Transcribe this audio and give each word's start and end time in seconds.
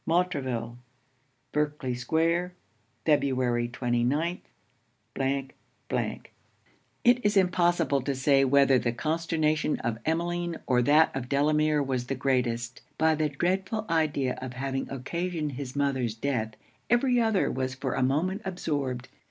MONTREVILLE.' 0.07 0.79
Berkley 1.51 1.93
square, 1.93 2.55
Feb. 3.05 3.71
29. 3.71 4.41
It 5.15 5.55
is 7.05 7.37
impossible 7.37 8.01
to 8.01 8.15
say 8.15 8.43
whether 8.43 8.79
the 8.79 8.93
consternation 8.93 9.79
of 9.81 9.99
Emmeline 10.03 10.57
or 10.65 10.81
that 10.81 11.15
of 11.15 11.29
Delamere 11.29 11.83
was 11.83 12.07
the 12.07 12.15
greatest. 12.15 12.81
By 12.97 13.13
the 13.13 13.29
dreadful 13.29 13.85
idea 13.91 14.39
of 14.41 14.53
having 14.53 14.89
occasioned 14.89 15.51
his 15.51 15.75
mother's 15.75 16.15
death, 16.15 16.53
every 16.89 17.21
other 17.21 17.51
was 17.51 17.75
for 17.75 17.93
a 17.93 18.01
moment 18.01 18.41
absorbed. 18.43 19.07